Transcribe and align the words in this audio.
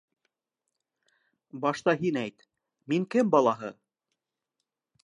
Башта 1.67 1.95
һин 2.01 2.19
әйт: 2.23 2.49
мин 2.95 3.07
кем 3.17 3.31
балаһы? 3.37 3.73